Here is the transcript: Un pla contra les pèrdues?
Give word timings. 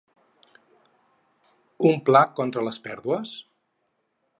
Un 1.91 2.01
pla 2.09 2.25
contra 2.41 2.65
les 2.69 2.83
pèrdues? 2.89 3.39